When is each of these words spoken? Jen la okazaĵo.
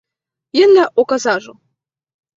Jen 0.59 0.73
la 0.79 0.87
okazaĵo. 1.05 1.57